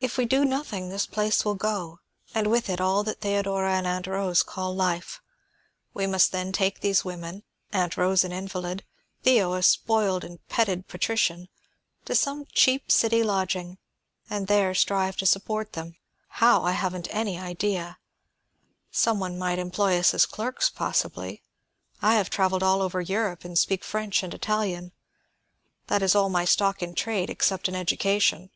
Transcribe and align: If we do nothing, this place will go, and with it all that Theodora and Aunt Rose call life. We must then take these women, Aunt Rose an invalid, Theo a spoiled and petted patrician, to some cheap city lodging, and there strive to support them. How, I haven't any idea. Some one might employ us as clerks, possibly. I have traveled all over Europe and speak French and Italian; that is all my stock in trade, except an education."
If 0.00 0.16
we 0.16 0.26
do 0.26 0.44
nothing, 0.44 0.90
this 0.90 1.06
place 1.06 1.44
will 1.44 1.56
go, 1.56 1.98
and 2.32 2.46
with 2.46 2.70
it 2.70 2.80
all 2.80 3.02
that 3.02 3.20
Theodora 3.20 3.72
and 3.72 3.84
Aunt 3.84 4.06
Rose 4.06 4.44
call 4.44 4.72
life. 4.72 5.20
We 5.92 6.06
must 6.06 6.30
then 6.30 6.52
take 6.52 6.78
these 6.78 7.04
women, 7.04 7.42
Aunt 7.72 7.96
Rose 7.96 8.22
an 8.22 8.30
invalid, 8.30 8.84
Theo 9.24 9.54
a 9.54 9.62
spoiled 9.64 10.22
and 10.22 10.38
petted 10.46 10.86
patrician, 10.86 11.48
to 12.04 12.14
some 12.14 12.44
cheap 12.52 12.92
city 12.92 13.24
lodging, 13.24 13.78
and 14.30 14.46
there 14.46 14.72
strive 14.72 15.16
to 15.16 15.26
support 15.26 15.72
them. 15.72 15.96
How, 16.28 16.62
I 16.62 16.70
haven't 16.72 17.08
any 17.10 17.36
idea. 17.36 17.98
Some 18.92 19.18
one 19.18 19.36
might 19.36 19.58
employ 19.58 19.98
us 19.98 20.14
as 20.14 20.26
clerks, 20.26 20.70
possibly. 20.70 21.42
I 22.00 22.14
have 22.14 22.30
traveled 22.30 22.62
all 22.62 22.82
over 22.82 23.00
Europe 23.00 23.44
and 23.44 23.58
speak 23.58 23.82
French 23.82 24.22
and 24.22 24.32
Italian; 24.32 24.92
that 25.88 26.02
is 26.02 26.14
all 26.14 26.28
my 26.28 26.44
stock 26.44 26.84
in 26.84 26.94
trade, 26.94 27.28
except 27.28 27.66
an 27.66 27.74
education." 27.74 28.50